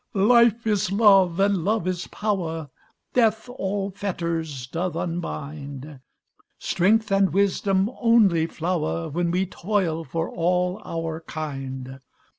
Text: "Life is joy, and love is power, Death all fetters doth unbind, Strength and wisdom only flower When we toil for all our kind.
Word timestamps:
"Life 0.15 0.65
is 0.65 0.87
joy, 0.87 1.31
and 1.37 1.63
love 1.63 1.85
is 1.87 2.07
power, 2.07 2.71
Death 3.13 3.47
all 3.47 3.91
fetters 3.91 4.65
doth 4.65 4.95
unbind, 4.95 5.99
Strength 6.57 7.11
and 7.11 7.31
wisdom 7.31 7.91
only 7.99 8.47
flower 8.47 9.09
When 9.09 9.29
we 9.29 9.45
toil 9.45 10.03
for 10.03 10.27
all 10.31 10.81
our 10.85 11.19
kind. 11.27 11.99